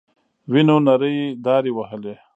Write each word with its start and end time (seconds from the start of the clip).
وينو 0.51 0.75
نرۍ 0.85 1.17
دارې 1.45 1.71
وهلې. 1.77 2.15